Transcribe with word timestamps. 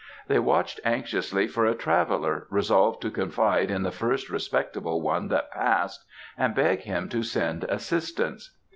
They 0.27 0.39
watched 0.39 0.79
anxiously 0.83 1.45
for 1.47 1.67
a 1.67 1.75
traveller, 1.75 2.47
resolved 2.49 3.03
to 3.03 3.11
confide 3.11 3.69
in 3.69 3.83
the 3.83 3.91
first 3.91 4.31
respectable 4.31 4.99
one 4.99 5.27
that 5.27 5.51
passed, 5.51 6.05
and 6.35 6.55
beg 6.55 6.79
him 6.79 7.07
to 7.09 7.21
send 7.21 7.65
assistance. 7.65 8.57